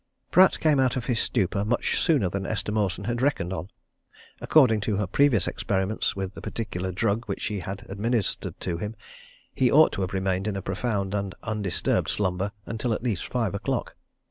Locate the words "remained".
10.13-10.47